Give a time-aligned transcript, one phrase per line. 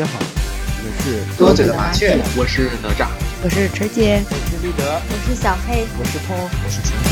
[0.00, 3.06] 家好，我是多嘴的麻雀，我是哪吒，
[3.44, 7.10] 我是晨姐，我是立德，我是小黑，我是涛，我是秦哥。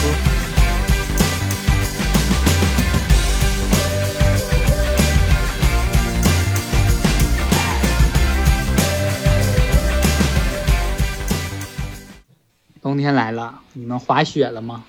[12.81, 14.85] 冬天来了，你们滑雪了吗？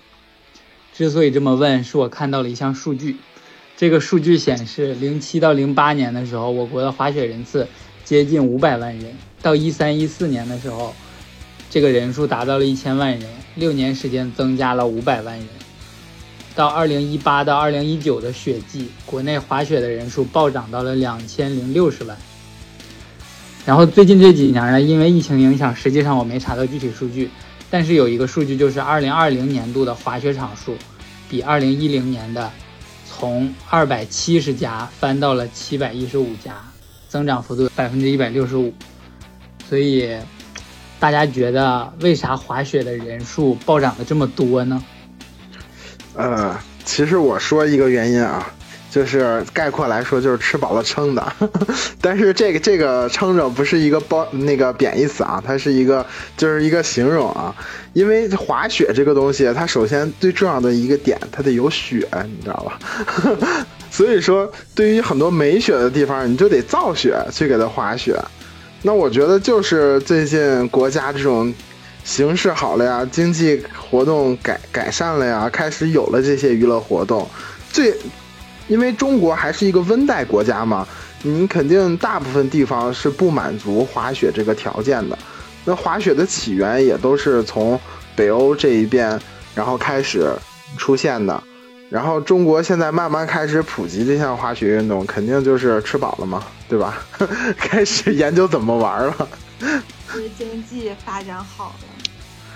[0.93, 3.17] 之所以这么问，是我看到了一项数据。
[3.75, 7.65] 这个数据显示，零七到零八年的时候，我国的滑雪人次
[8.09, 10.95] 接近五百万人；到一三一四年的时候，
[11.69, 13.21] 这个人数达到了一千万人，
[13.53, 15.47] 六年时间增加了五百万人。
[16.55, 22.17] 到二零一八到二零一九的雪季，国内滑雪的人数暴涨到了两千零六十万。
[23.63, 27.29] 然后最近这几年呢，因为疫情影响，实际上我没查到具体数据，
[27.69, 30.75] 但是有一个数据就是二零二零年度的滑雪场数
[31.29, 32.51] 比二零一零年的。
[33.05, 36.55] 从二百七十家翻到了七百一十五家，
[37.09, 38.73] 增长幅度百分之一百六十五。
[39.67, 40.15] 所以，
[40.99, 44.81] 大家觉得为啥滑雪的人数暴涨的这么多呢？
[46.15, 48.53] 呃，其实我说一个原因啊。
[48.91, 51.33] 就是概括来说，就是吃饱了撑的，
[52.01, 56.03] 但是这个这个撑着不是一个包那个贬义词啊，它是一个
[56.35, 57.55] 就是一个形容啊。
[57.93, 62.79] 因为滑雪这个东西，它首先最重要的一个点，它得有雪，你知道吧？
[63.91, 68.15] 所以说，对于很多没雪的地方，你就得造雪去给它滑雪。
[68.81, 71.53] 那我觉得就是最近国家这种
[72.03, 77.27] 形势好了呀，经济活动改改善了呀，开始有了这些娱乐活动，
[77.71, 77.93] 最。
[78.67, 80.87] 因为中国还是一个温带国家嘛，
[81.23, 85.17] 你肯定大部分地方是不满足滑雪这个条件的。
[85.65, 87.79] 那滑雪的起源也都是从
[88.15, 89.19] 北欧这一边，
[89.55, 90.31] 然后开始
[90.77, 91.43] 出现的。
[91.89, 97.03] 然后中国现在慢慢开始普及这项滑雪运动，肯定就是吃饱了嘛，对吧？
[97.57, 99.27] 开始研究怎么玩了。
[100.11, 102.03] 是经济发展好了，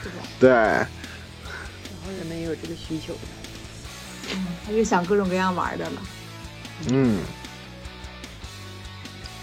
[0.04, 0.18] 对吧？
[0.40, 0.50] 对。
[0.50, 0.88] 然
[2.06, 3.14] 后人们也有这个需求。
[4.34, 6.02] 嗯，他就想各种各样玩的了。
[6.90, 7.20] 嗯，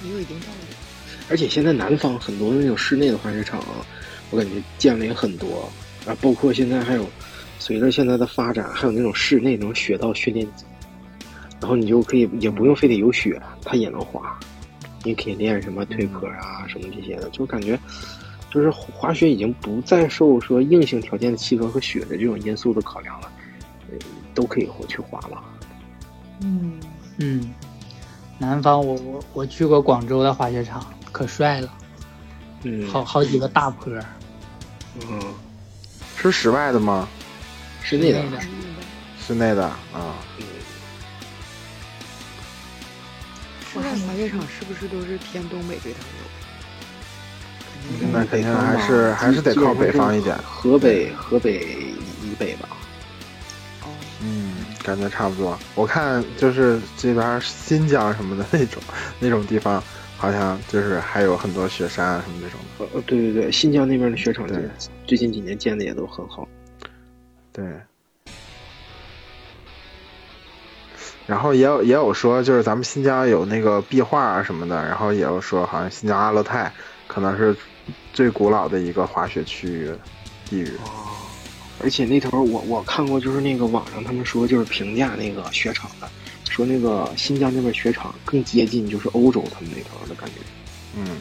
[0.04, 0.76] 也有一定道理。
[1.28, 3.60] 而且现在南方很多那种室内的滑雪场，
[4.30, 5.70] 我感觉建了也很多
[6.06, 6.16] 啊。
[6.20, 7.08] 包括现在还有，
[7.60, 10.64] 随着现在的发展，还有那种室内那种雪道训练机，
[11.60, 14.36] 然后你就可以也不用非得有雪，它也能滑。
[15.04, 17.78] 你可以练什么推坡啊，什么这些的，就感觉
[18.50, 23.30] 就是滑雪已经不再受说硬性条件的气温和雪的这种因素的考量了。
[24.32, 25.42] 都可以去滑了。
[26.40, 26.78] 嗯
[27.18, 27.52] 嗯，
[28.38, 31.68] 南方我我我去过广州的滑雪场，可帅了。
[32.62, 33.92] 嗯，好好几个大坡。
[34.94, 35.20] 嗯，
[36.16, 37.08] 是室外的吗？
[37.82, 38.22] 室内的。
[39.26, 40.16] 室内的啊。
[40.38, 40.44] 嗯。
[43.72, 45.98] 室外滑雪场是不是都是偏东北这头
[48.12, 50.36] 那肯定还是还是得靠北方一点。
[50.38, 51.60] 河北河北
[52.22, 52.68] 以北吧。
[54.22, 55.58] 嗯，感觉差不多。
[55.74, 58.82] 我看就是这边新疆什么的那种
[59.18, 59.82] 那种地方，
[60.18, 62.84] 好像就是还有很多雪山啊什么这种的。
[62.94, 64.46] 呃，对对对，新疆那边的雪场
[65.06, 66.46] 最近几年建的也都很好。
[67.60, 67.80] 对。
[71.26, 76.72] 然后也有也有说，就是咱们新疆有那个壁画啊什么的，然后也有说，好像新疆阿勒泰
[77.06, 77.56] 可能是
[78.12, 79.92] 最古老的一个滑雪区域
[80.48, 80.76] 地域。
[81.82, 86.10] 而且那头我我看过，就是那个网上他们说，就是评价那个雪场的，
[86.48, 90.40] 说那个新疆那边雪场更接近就是欧洲他们那头的感觉。
[90.94, 91.16] 嗯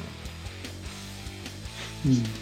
[2.04, 2.39] 嗯，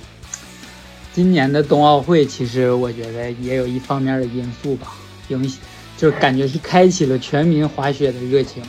[1.17, 4.93] 今年的冬奥会其实我觉得也有一方面的因素吧，
[5.29, 5.59] 影响
[5.97, 8.61] 就是感觉是开启了全民滑雪的热情。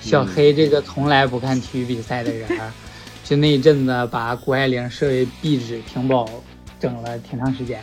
[0.00, 2.48] 小黑这个从来不看体育比赛的人，
[3.22, 6.26] 就那一阵子把谷爱凌设为壁纸屏保，
[6.80, 7.78] 整了挺长时间。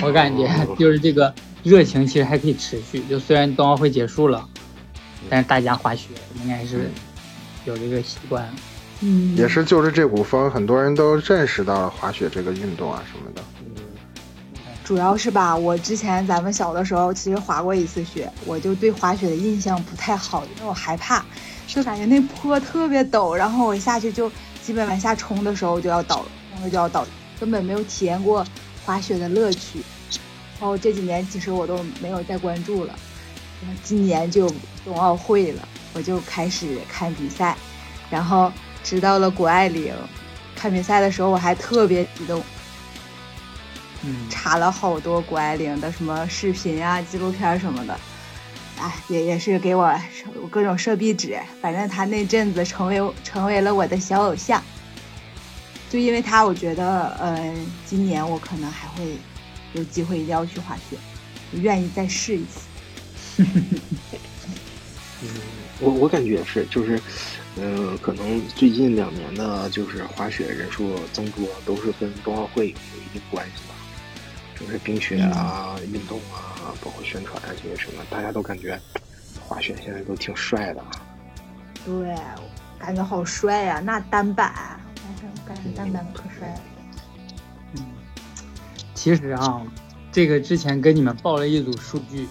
[0.00, 1.34] 我感觉 就是这个
[1.64, 4.48] 热情其实还可以持续，就虽然冬奥会结束了，
[5.28, 6.88] 但是大家滑雪应该是
[7.64, 8.48] 有这个习惯。
[9.00, 13.42] 嗯，也是就是这股风，很多人都认识到了滑雪这个运动啊什么的。
[14.84, 21.24] 主要是吧，我之前咱们小的时候其实滑过一次雪，我就对滑雪的印象不太好，因为我害怕，
[21.66, 24.30] 就感觉那坡特别陡，然后我下去就
[24.62, 27.06] 基本往下冲的时候就要倒，然后就要倒，
[27.38, 28.44] 根本没有体验过。
[28.82, 29.78] 滑雪的乐趣，
[30.58, 32.94] 然后这几年其实我都没有再关注了。
[33.84, 34.50] 今年就
[34.84, 37.56] 冬奥会了，我就开始看比赛，
[38.10, 38.50] 然后
[38.82, 39.94] 知道了谷爱凌。
[40.56, 42.42] 看比赛的时候我还特别激动，
[44.02, 47.98] 嗯，查了好多谷爱凌的什么视频啊、纪录片什么的。
[48.78, 49.94] 哎，也也是给我
[50.50, 51.38] 各种设壁纸。
[51.60, 54.62] 反正他那阵子成为成为了我的小偶像。
[55.88, 57.54] 就因为他，我觉得，呃，
[57.84, 59.16] 今年我可能还会
[59.72, 60.96] 有机会一定要去滑雪，
[61.52, 62.60] 我愿意再试一次。
[65.22, 65.28] 嗯，
[65.80, 67.00] 我我感觉也是，就是，
[67.56, 73.74] 嗯，可能最近两年的，就是滑雪人数增多，都是跟冬奥会有一定关系吧。
[74.58, 78.78] 就是冰雪啊、运动啊，包括宣传啊这些什么，大家都感觉
[79.40, 80.84] 滑雪现在都挺帅的。
[81.84, 82.14] 对，
[82.78, 83.80] 感觉好帅呀！
[83.80, 84.78] 那单板。
[85.74, 86.60] 蛋蛋可帅了。
[87.74, 87.84] 嗯，
[88.94, 89.66] 其实啊，
[90.12, 92.28] 这个之前跟你们报了一组数据，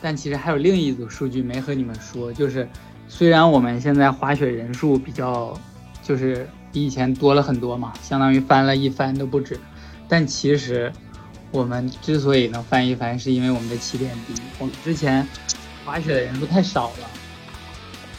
[0.00, 2.32] 但其实还有另一组数据没和你们说。
[2.32, 2.66] 就是
[3.08, 5.58] 虽然我们现在滑雪人数比较，
[6.02, 9.58] 就是比以前多了很多嘛，相当于翻了一番都不止。
[10.08, 10.92] 但其实
[11.50, 14.40] 我们之所以能翻一番，是因为我们的起点低。
[14.58, 15.26] 我们之前
[15.84, 17.10] 滑雪的人数太少了。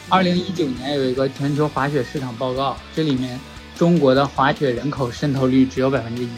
[0.08, 3.38] 二零一九年有一个全球滑雪市场报告，这里面。
[3.76, 6.28] 中国的滑雪人口渗透率只有百分之一，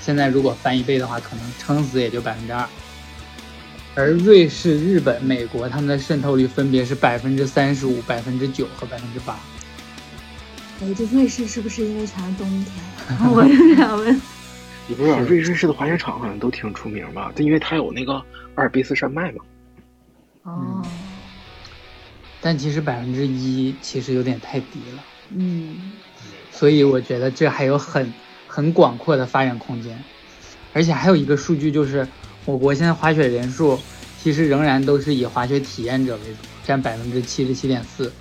[0.00, 2.64] 现在如果翻一倍的话，可能撑死也就百分之二。
[3.94, 9.38] 而瑞士、日本、美国他们的渗透率分别是百分之三十五、百分之九和百分之八。
[10.80, 13.18] 哎，这瑞士是不是因为全是冬天？
[13.30, 14.20] 我就想问。
[14.88, 17.30] 你不知道瑞士市的滑雪场好像都挺出名吧？
[17.36, 18.14] 因为它有那个
[18.54, 19.44] 阿尔卑斯山脉嘛。
[20.42, 20.82] 哦。
[22.40, 25.04] 但其实百分之一其实有点太低了。
[25.30, 25.92] 嗯。
[26.50, 28.12] 所以我觉得这还有很
[28.48, 30.02] 很广阔的发展空间，
[30.72, 32.06] 而且还有一个数据就是，
[32.44, 33.78] 我国现在滑雪人数
[34.22, 36.36] 其实仍然都是以滑雪体验者为主，
[36.66, 38.12] 占百分之七十七点四。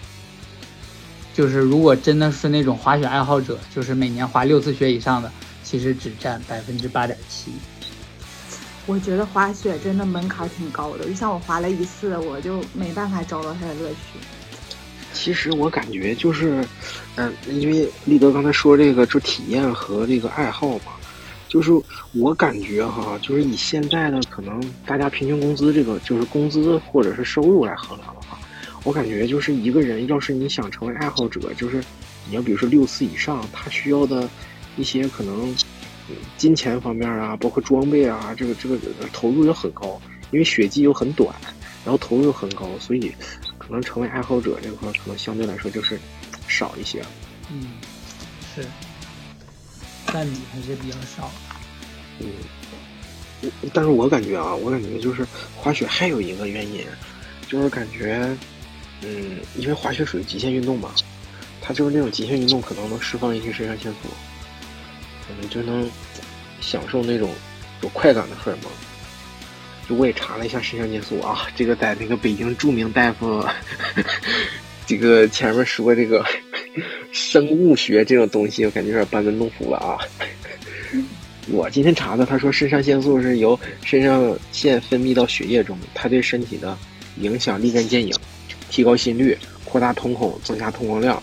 [1.34, 5.32] 就是如果真的是那种滑雪爱好者，就是每年滑六次雪以上的，
[5.64, 7.52] 其实只占百分之八点七。
[8.86, 14.20] 我觉得滑雪真的门槛挺高的，就像我滑了一次，我就没办法找到它的乐趣。
[15.14, 16.66] 其实我感觉就是，
[17.16, 20.94] 嗯，因为立德刚才说这个，就体验和这个爱好嘛，
[21.52, 21.70] 就是
[22.14, 28.40] 我感觉哈，就是以现在的可能大家平均工资这个，就是工资或者是收入来衡量的话，
[28.86, 31.84] 我感觉就是一个人要是你想成为爱好者，就是
[32.30, 34.30] 你要比如说六次以上，他需要的
[34.78, 35.54] 一些可能
[36.38, 38.78] 金钱方面啊，包括装备啊，这个这个
[39.12, 40.02] 投入又很高，
[40.32, 41.36] 因为雪季又很短，
[41.84, 43.14] 然后投入又很高，所以。
[43.58, 45.98] 可能成为爱好者这块，可能相对来说就是
[46.46, 47.02] 少一些。
[47.50, 47.68] 嗯，
[48.54, 48.66] 是，
[50.12, 51.32] 占比还是比较少。
[52.20, 55.26] 嗯，但是我感觉啊，我感觉就是
[55.56, 56.86] 滑雪还有一个原因，
[57.48, 58.36] 就是感觉，
[59.02, 60.92] 嗯，因为滑雪属于极限运动嘛，
[61.62, 64.10] 它就是那种极限运动，可能能释放一些肾上腺素，
[65.30, 65.90] 我们就能
[66.60, 67.34] 享受那种
[67.82, 68.72] 有快感的荷尔蒙。
[69.90, 73.44] 就我也查了一下肾上腺素啊，这个在那个北京著名大夫，
[74.86, 76.24] 这个前面说这个
[77.12, 79.98] 生物学这种东西，我感觉有点班门弄斧了啊。
[81.50, 86.78] 我今天查的，他说肾上腺素是由肾上腺分泌到血液中，它对身体的
[87.18, 88.14] 影响立竿见影，
[88.70, 91.22] 提高心率，扩大瞳孔，增加通光量，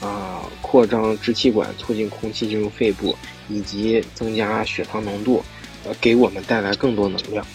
[0.00, 3.16] 啊，扩张支气管，促进空气进入肺部，
[3.48, 5.42] 以及增加血糖浓度，
[5.84, 7.46] 呃，给我们带来更多能量。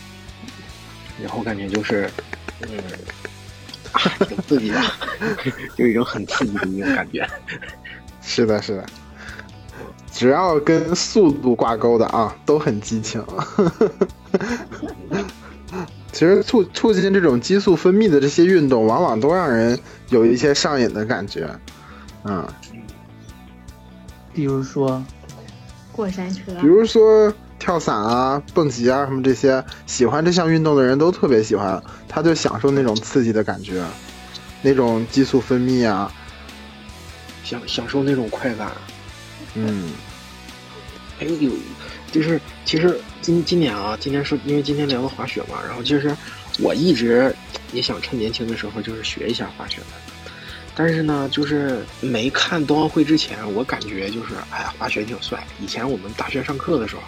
[1.22, 2.10] 然后感觉就是，
[2.62, 2.70] 嗯，
[4.28, 4.82] 挺刺激的，
[5.76, 7.28] 就一种很刺激的一种感觉。
[8.22, 8.86] 是的，是的，
[10.12, 13.24] 只要跟速度挂钩的啊，都很激情。
[16.12, 21.50] 其实促促进这种激素分泌的这些运动，往往都让人有一些上瘾的感觉。
[22.24, 22.48] 嗯，
[24.34, 25.04] 比如说
[25.92, 27.34] 过山车，比如说。
[27.60, 33.84] 跳伞啊，蹦极啊，什么这些，喜欢这项运动的人都特别喜欢，他就享受那种刺激的感觉，
[34.62, 36.12] 那种激素分泌啊，
[37.44, 38.72] 享享受那种快感。
[39.56, 39.92] 嗯，
[41.20, 41.52] 哎有，
[42.12, 46.16] 就是其实今今年啊，今年是因为今天聊了滑雪嘛，然后其实
[46.60, 47.36] 我一直
[47.74, 50.17] 也想趁年轻的时候就是学一下滑雪的。
[50.80, 55.44] 但是呢，就是没看冬奥会之前，我感觉就是，哎呀，滑雪挺帅。
[55.60, 57.02] 以前我们大学上课的时候，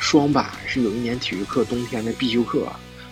[0.00, 2.66] 双板是有一年体育课冬天的必修课，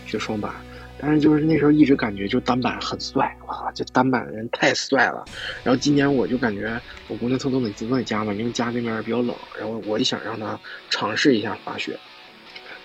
[0.06, 0.52] 学双板。
[0.98, 5.24] 但是就是那时候一直感觉就单板很帅，哇，这单板的人太帅了。
[5.62, 10.58] 然后今年我就感觉我姑娘她都在都在家嘛，因为家那边比较冷，然后我就想让她
[10.90, 11.96] 尝试一下滑雪。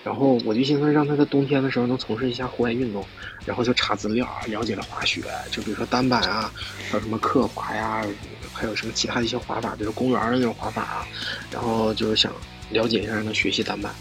[0.06, 3.04] 然后我就寻思让他在冬天的时候能从事一下户外运动，
[3.44, 5.20] 然后就查资料，了解了滑雪，
[5.50, 6.48] 就比如说单板啊，
[6.88, 8.06] 还有什么刻滑呀，
[8.52, 11.04] 还有什么其他一些滑法，就是公园的那种滑法啊。
[11.50, 12.32] 然后就是想
[12.70, 13.92] 了解一下，让他学习单板。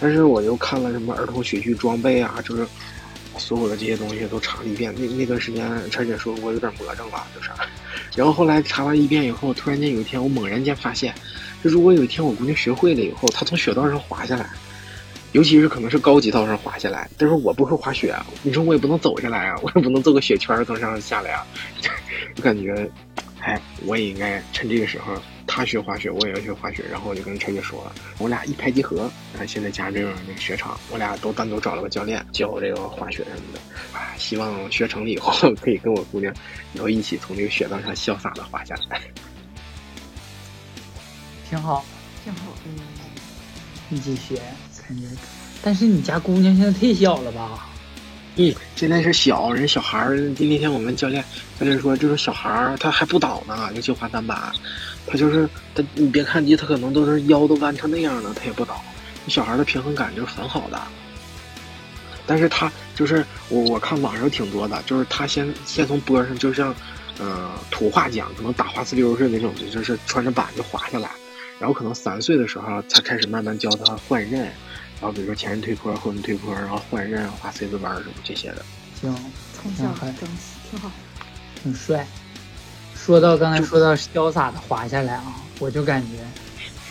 [0.00, 2.66] 但是我又看了什么儿童雪具装备啊，就是
[3.36, 4.94] 所有的这些东西都查了一遍。
[4.96, 7.50] 那那段时间，陈姐说我有点魔怔了，就是。
[8.16, 11.14] 然后后来查完一遍以后，突然间有一天，我猛然间发现，
[11.62, 14.48] 就如果有一天我姑娘学会了以后，她从雪道上滑下来，
[15.32, 21.46] 尤其是可能是高级道上滑下来，但是我不会滑雪啊，你说我也不能走下来啊， 我也不能做个雪圈从上下来啊，
[22.34, 22.90] 就感觉，
[23.40, 25.14] 哎，我也应该趁这个时候。
[25.52, 29.10] 他学滑雪，我也要学滑雪，然后我就跟陈姐说了，我俩一拍即合。
[29.36, 33.98] 啊，现在家这种那个雪场，我俩都单独找了个教练教这个滑雪什么的。
[33.98, 36.32] 啊， 希望学成了以后可以跟我姑娘，
[36.72, 39.00] 然后一起从这个雪道上潇洒的滑下来。
[41.48, 41.84] 挺好，
[42.22, 42.52] 挺好。
[42.64, 42.76] 嗯，
[43.90, 44.36] 一起学，
[44.86, 45.06] 感觉。
[45.62, 47.66] 但是你家姑娘现在太小了吧？
[48.36, 50.16] 嗯，现在是小人小孩儿。
[50.38, 51.22] 那天我们教练
[51.58, 54.52] 教练说，就是小孩儿他还不倒呢，尤其滑单板。
[55.06, 58.80] 他就是他，你别看低，他可能都是腰都弯成那样了，他也不倒。
[59.26, 60.80] 小孩的平衡感就是很好的，
[62.26, 66.74] 但是他就是我我看网上挺多的，就是他先先从坡上，就像，
[67.18, 71.10] 呃，土话讲，可能打滑呲溜似的那种，就是穿着板就滑下来，
[71.60, 78.64] 然后可能三岁的时候才开始慢慢教他换刃，然后比如说前刃推坡、后刃推坡，然后换刃、滑 C 字弯什么这些的。
[78.98, 79.14] 行，
[79.52, 80.90] 从小整齐，挺好，
[81.62, 82.06] 挺帅。
[82.96, 86.24] 说到刚才说到潇洒的滑下来啊，我就感觉，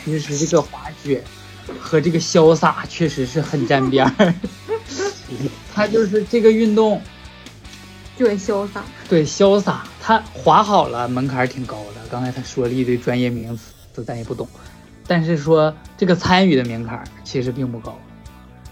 [0.06, 1.24] 其实这个滑雪
[1.80, 4.34] 和这个潇洒确实是很沾边儿。
[5.74, 7.02] 他就是这个运动，
[8.16, 8.84] 就很潇洒。
[9.10, 9.88] 对，潇洒。
[10.00, 12.08] 他滑好了，门槛挺高的。
[12.12, 13.64] 刚才他说了一堆专业名词，
[14.04, 14.48] 咱也不懂。
[15.08, 17.98] 但是说这个参与的门槛其实并不高。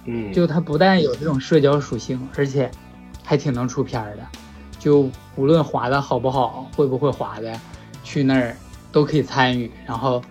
[0.05, 0.31] 嗯。
[0.34, 2.69] 就它不但有这种社交属性，而且
[3.24, 4.24] 还挺能出片儿的。
[4.77, 7.60] 就无论滑的好不好，会不会滑的，
[8.03, 8.55] 去那儿
[8.91, 10.24] 都可以参与，然后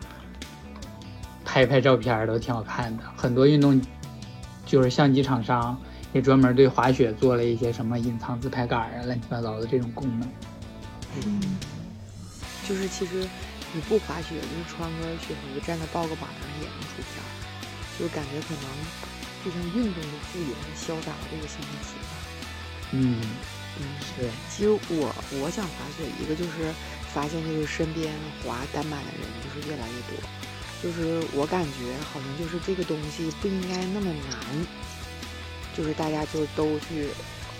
[1.45, 3.03] 拍拍照片都挺好看的。
[3.17, 3.81] 很多运动
[4.65, 5.76] 就是相机厂商
[6.12, 10.29] 也专门对滑雪做了一些什么隐藏自拍杆啊，乱七八糟的这种功能。
[11.26, 11.41] 嗯，
[12.69, 13.26] 就是其实
[13.73, 17.23] 你不滑雪，就是穿个雪服站在抱个榜上也能出片，
[17.99, 18.65] 就感觉可能
[19.45, 22.15] 就像运动的赋予了潇洒的这个形容词吧。
[22.93, 23.21] 嗯。
[23.79, 24.31] 嗯，是。
[24.51, 26.73] 其实我我想滑雪，一个就是
[27.13, 30.17] 发现就是身边滑单板的人就是越来越多，
[30.83, 34.67] 就是我感觉好像就是这个东西不应该那么难，
[35.77, 37.09] 就是大家就都去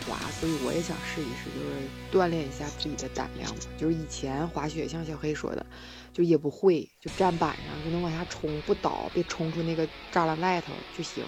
[0.05, 3.61] 滑，所以我也想试一试，就是锻炼一下自己的胆量嘛。
[3.79, 5.65] 就是以前滑雪像小黑说的，
[6.13, 11.25] 就也不会，就站板上就能往下冲，不倒，别冲出那个栅栏外头就行。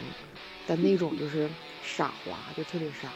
[0.67, 1.49] 但那种就是
[1.83, 3.11] 傻滑，就特别傻。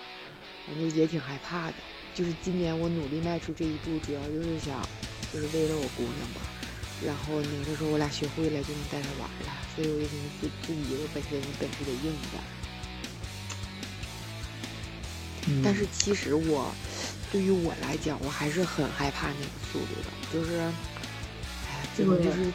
[0.66, 1.74] 反正也挺害怕的，
[2.14, 4.80] 就是今年我努力迈出这一步，主要就是想，
[5.32, 6.40] 就是为了我姑娘吧。
[7.04, 12.40] 然后呢，她说我俩学会了就能带她玩了，所以我就寻思自己我本身本事得硬一点。
[15.64, 16.72] 但是其实我，
[17.30, 20.58] 对于我来讲，我还是很害怕那个速度的，就是，
[21.68, 22.52] 哎，真的就是，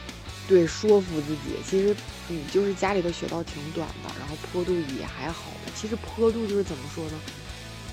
[0.48, 1.58] 对，说服自己。
[1.68, 1.96] 其实
[2.28, 5.72] 你就是家里的雪道挺短的，然后坡度也还好的。
[5.76, 7.20] 其实坡度就是怎么说呢？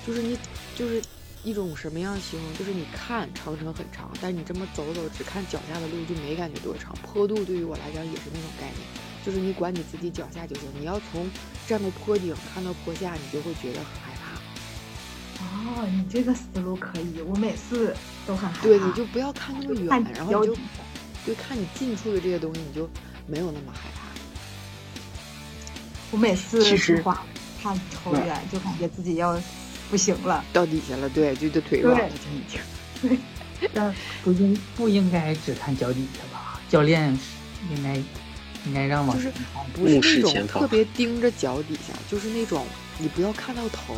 [0.06, 0.38] 就是你，
[0.76, 1.02] 就是
[1.42, 2.56] 一种什么样形容？
[2.56, 6.94] 就是你看长城很长，但你这么走走，只看脚下的路就没感觉多长。
[7.02, 8.86] 坡度对于我来讲也是那种概念，
[9.24, 10.64] 就是你管你自己脚下就行。
[10.78, 11.30] 你要从
[11.66, 14.13] 站到坡顶看到坡下，你就会觉得很害怕。
[15.76, 17.94] 哦，你这个思路可以，我每次
[18.26, 18.62] 都很害怕。
[18.62, 20.56] 对，你就不要看那么远，然后你就
[21.26, 22.88] 就看你近处的这些东西，你就
[23.26, 24.02] 没有那么害怕。
[26.10, 26.62] 我每次
[27.02, 27.24] 滑
[27.62, 29.40] 看超远，就感觉自己要。
[29.90, 32.58] 不行了，到底下了，对，就就腿软了，就已经。
[33.02, 33.18] 对，
[33.74, 36.58] 但不应不应该只看脚底下吧？
[36.70, 37.16] 教练
[37.70, 37.94] 应该
[38.66, 39.32] 应该让往就是
[39.74, 42.66] 不是那种特别盯着脚底下，就是那种
[42.98, 43.94] 你不要看到头，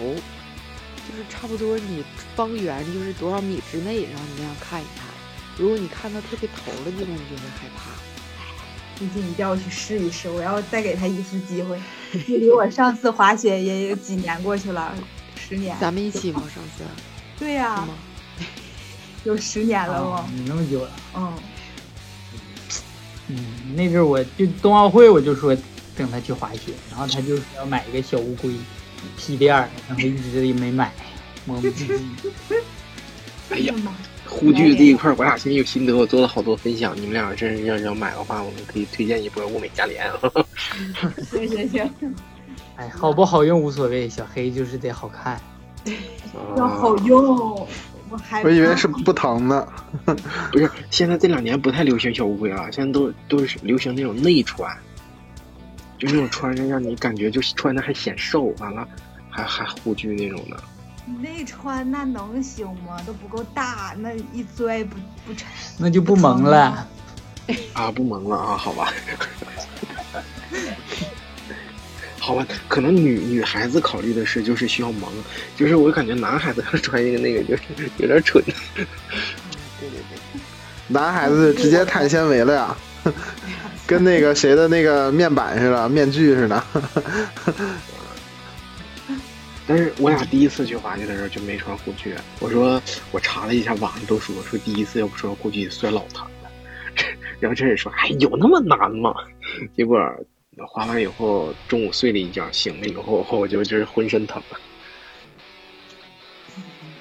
[1.09, 5.07] 就是差不多你方圆就是多少米之内，然后你那样看一看。
[5.57, 7.91] 如果你看到特别头的地方，你就会害怕。
[8.99, 11.79] 最近一定要去试一试，我要再给他一次机会。
[12.27, 14.95] 距离我上次滑雪也有几年过去了。
[15.39, 16.43] 十年，咱们一起吗？
[16.53, 16.85] 上次，
[17.39, 17.87] 对呀，
[19.25, 20.29] 有十年了吗？
[20.35, 21.33] 你那么久了，嗯，
[23.29, 23.37] 嗯，
[23.77, 25.57] 那阵儿我就冬奥会，我就说
[25.97, 28.51] 等他去滑雪，然后他就说要买一个小乌龟
[29.17, 30.93] 皮垫儿，然后一直也没买，
[31.45, 32.61] 磨磨唧唧。
[33.51, 33.75] 哎呀，
[34.27, 36.97] 护具这一块我俩现在有心得，我做了好多分享。
[36.97, 40.11] 你们俩真是要要买的话，我们可以推荐一波物美价廉。
[41.31, 42.15] 行行行。
[42.77, 45.41] 哎，好不好用无所谓，小黑就是得好看，
[46.57, 47.67] 要好用。
[48.09, 49.67] 我还我以为是不疼呢，
[50.53, 50.71] 不是。
[50.91, 54.77] 现在这两年不太流行小乌龟了，现在都都是流行那种内穿，
[55.99, 58.87] 就那种穿上让你感觉就是穿的还显瘦，完了
[59.31, 60.57] 还还护具那种的。
[61.07, 63.01] 你那穿那能行吗？
[63.07, 65.47] 都不够大，那一拽不不沉。
[65.79, 66.87] 那就不萌了。
[67.73, 68.93] 啊，不萌了啊，好吧。
[72.19, 75.09] 好吧，可能女女孩子考虑的是就是需要萌，
[75.55, 77.63] 就是我感觉男孩子穿一个那个就是
[77.99, 78.43] 有点蠢。
[78.75, 78.85] 对
[79.79, 80.19] 对对，
[80.89, 82.77] 男孩子直接碳纤维了呀，
[83.87, 86.63] 跟那个谁的那个面板似的，面具似的。
[89.69, 92.15] 但是我俩第一次去滑雪的时候就没穿护具。
[92.39, 96.51] 我说我查了一下，网上都说说第一次要不穿护具摔老疼了。
[97.41, 99.13] 然后这人说：“哎，有那么难吗？”
[99.77, 99.99] 结果
[100.69, 104.59] 滑完以后，中午睡了一觉，醒了以后，我就就是浑身疼了。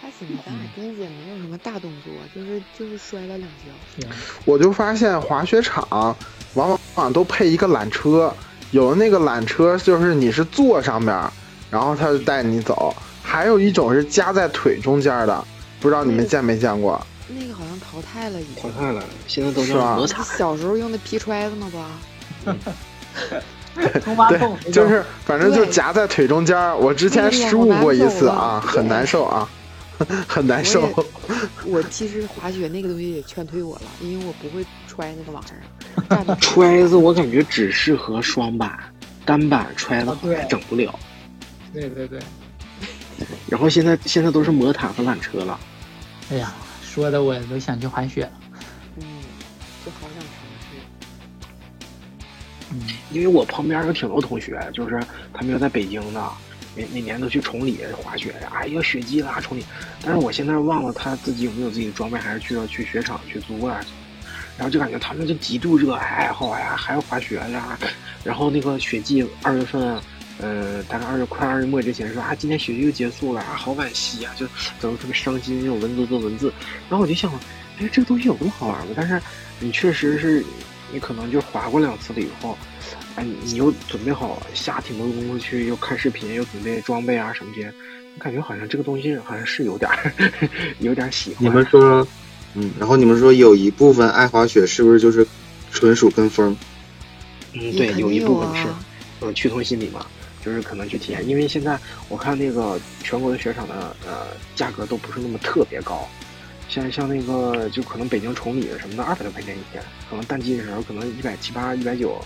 [0.01, 4.07] 还行，咱俩电姐没有什么大动作，就是就是摔了两跤。
[4.43, 6.17] 我就发现滑雪场
[6.55, 8.33] 往往都配一个缆车，
[8.71, 11.15] 有的那个缆车就是你是坐上面，
[11.69, 12.93] 然后他就带你走；
[13.23, 15.45] 还有一种是夹在腿中间的，
[15.79, 16.99] 不知道你们见没见过？
[17.27, 20.23] 那个好像淘汰了，已经淘汰了，现在都是吧叫摩擦。
[20.23, 21.89] 小时候用的皮揣子嘛吧？
[24.01, 26.55] 冲马桶对，就是反正就夹在腿中间。
[26.79, 29.49] 我之前失误过一次啊，很难受啊，
[30.27, 30.87] 很难受。
[31.65, 36.25] 我其实滑雪那个东西也劝退我了，因为我不会揣那个玩意儿。
[36.41, 38.77] 揣子我感觉只适合双板，
[39.25, 40.15] 单板揣子
[40.49, 40.97] 整不了。
[41.73, 42.19] 对对对。
[43.47, 45.59] 然后现在现在都是魔毯和缆车了。
[46.31, 46.53] 哎呀，
[46.83, 48.31] 说的我都想去滑雪了。
[48.97, 49.03] 嗯，
[49.85, 50.29] 就好想尝
[50.59, 50.77] 试。
[52.71, 54.99] 嗯，因为我旁边有挺多同学，就是
[55.33, 56.31] 他们要在北京的，
[56.75, 58.51] 每每年都去崇礼滑雪呀。
[58.53, 59.63] 哎呀，雪季啦，崇礼。
[60.03, 63.79] 但是我现在忘了他自己有没有自己的装备，还是去要去雪场去租啊？
[64.57, 67.77] 然后就感觉他们就极度热爱爱好呀，还要滑雪呀。
[68.23, 69.99] 然后那个雪季二月份，
[70.39, 74.47] 呃，大概二月快二月末之前说啊，今天雪季又结束了啊，好惋惜啊，就
[74.79, 76.53] 整的特别伤心，那种文字做文字。
[76.89, 77.31] 然后我就想，
[77.79, 78.93] 哎，这个东西有那么好玩吗？
[78.95, 79.21] 但是
[79.59, 80.43] 你确实是。
[80.95, 82.57] 你可能就滑过两次了以后，
[83.15, 87.69] 哎，你又准备好下挺多功夫去，又看视频，又准备装备啊什么的，
[88.17, 89.91] 感觉好像这个东西好像是有点
[90.79, 91.43] 有点喜欢。
[91.43, 92.07] 你们说，
[92.53, 95.27] 嗯，然后你们说有一部分爱滑雪是不是就是
[95.69, 96.55] 纯属跟风？
[97.51, 98.69] 嗯，对，有一部分是，
[99.19, 100.05] 嗯，趋同心理嘛，
[100.45, 101.77] 就是可能去体验，因为现在
[102.07, 106.07] 我看那个全国的雪场的呃价格都不是那么特别高。
[106.67, 112.19] 像像那个，就可能北京崇礼什么的，二百多块钱一天，可能淡季的时候可能一百七八、一百九，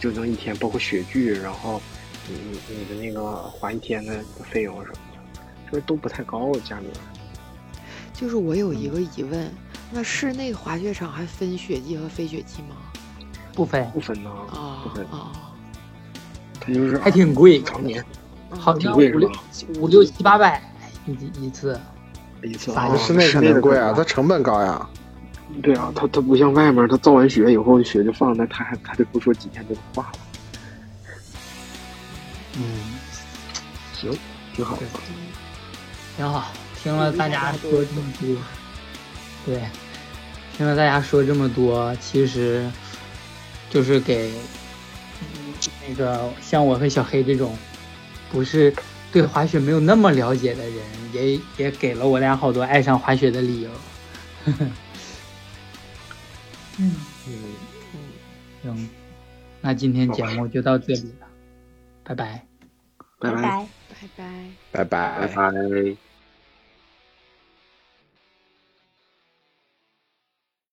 [0.00, 1.80] 就能一天，包括雪具，然后
[2.26, 6.86] 你你你的那个滑一天的费用什么的，就是都不太高价格。
[8.12, 9.50] 就是我有一个疑问，
[9.92, 12.76] 那室内滑雪场还分雪季和非雪季吗？
[13.54, 14.30] 不分，不分呢。
[14.50, 15.32] 啊不分啊，
[16.60, 18.04] 它就是还挺贵，常年
[18.50, 20.60] 好像五挺贵是吧六五六七八百
[21.06, 21.80] 一一次。
[22.42, 24.88] 一次咋啊，室内肯定贵啊，它它成本高呀。
[25.62, 30.18] 对啊，它它不像外面，它造完雪以后雪就放那，它还它就不说几天就化了。
[32.56, 32.62] 嗯，
[33.94, 34.16] 行，
[34.54, 34.82] 挺好的。
[36.16, 36.52] 挺好。
[36.80, 38.36] 听了大家说这么多，
[39.44, 39.62] 对，
[40.56, 42.70] 听了大家说这么多，其实
[43.68, 44.32] 就是给
[45.88, 47.56] 那个像我和小黑这种
[48.30, 48.72] 不是
[49.12, 50.76] 对滑雪没有那么了解的人，
[51.12, 53.70] 也也给了我俩好多爱上滑雪的理由。
[54.46, 54.72] 嗯
[56.78, 56.94] 嗯，
[58.62, 58.88] 行，
[59.60, 61.26] 那今天节目就到这里了，
[62.04, 62.44] 拜拜。
[63.18, 63.66] 拜拜。
[63.88, 64.24] 拜拜。
[64.70, 66.07] 拜拜拜拜。